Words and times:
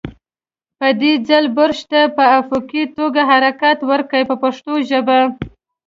په 0.79 0.87
دې 1.01 1.13
ځل 1.27 1.45
برش 1.57 1.79
ته 1.91 2.01
په 2.17 2.23
افقي 2.39 2.83
توګه 2.97 3.21
حرکت 3.31 3.77
ورکړئ 3.89 4.23
په 4.29 4.35
پښتو 4.43 4.73
ژبه. 4.89 5.19